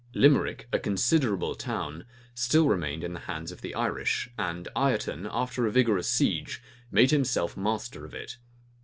Limeric, 0.15 0.65
a 0.73 0.79
considerable 0.79 1.53
town, 1.53 2.05
still 2.33 2.65
remained 2.67 3.03
in 3.03 3.13
the 3.13 3.19
hands 3.29 3.51
of 3.51 3.61
the 3.61 3.75
Irish; 3.75 4.31
and 4.35 4.67
Ireton, 4.75 5.29
after 5.31 5.67
a 5.67 5.71
vigorous 5.71 6.07
siege, 6.07 6.59
made 6.89 7.11
himself 7.11 7.55
master 7.55 8.03
of 8.03 8.15
it. 8.15 8.37